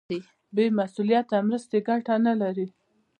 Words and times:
بې 0.55 0.65
مسولیته 0.79 1.37
مرستې 1.47 1.77
ګټه 1.87 2.15
نه 2.25 2.33
لري. 2.41 2.67